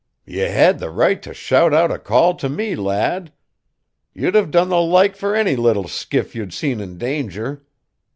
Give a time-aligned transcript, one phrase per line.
[0.25, 3.31] "Ye had the right t' shout out a call t' me, lad.
[4.15, 7.67] You'd have done the like fur any little skiff you'd seen in danger."